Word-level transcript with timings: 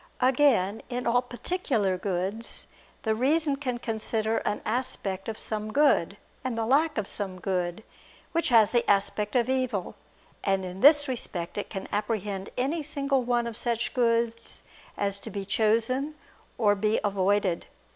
Again, 0.19 0.81
in 0.89 1.05
all 1.05 1.21
particular 1.21 1.95
goods, 1.95 2.65
the 3.03 3.13
reason 3.13 3.55
can 3.55 3.77
consider 3.77 4.37
an 4.39 4.63
aspect 4.65 5.29
of 5.29 5.37
some 5.37 5.71
good, 5.71 6.17
and 6.43 6.57
the 6.57 6.65
lack 6.65 6.97
of 6.97 7.07
some 7.07 7.39
good, 7.39 7.83
which 8.31 8.49
has 8.49 8.71
the 8.71 8.83
aspect 8.89 9.35
of 9.35 9.47
evil: 9.47 9.93
and 10.43 10.65
in 10.65 10.81
this 10.81 11.07
respect, 11.07 11.55
it 11.55 11.69
can 11.69 11.87
apprehend 11.91 12.49
any 12.57 12.81
single 12.81 13.21
one 13.21 13.45
of 13.45 13.55
such 13.55 13.93
goods 13.93 14.63
as 14.97 15.19
to 15.19 15.29
be 15.29 15.45
chosen 15.45 16.15
or 16.57 16.71
to 16.73 16.77
be 16.81 16.99
avoided. 17.03 17.67